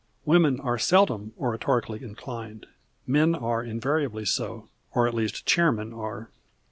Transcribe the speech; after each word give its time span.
Women 0.25 0.59
are 0.59 0.79
seldom 0.79 1.31
oratorically 1.39 2.01
inclined. 2.01 2.65
Men 3.05 3.35
are 3.35 3.63
invariably 3.63 4.25
so 4.25 4.67
or 4.95 5.07
at 5.07 5.13
least 5.13 5.45
chairmen 5.45 5.93
are. 5.93 6.31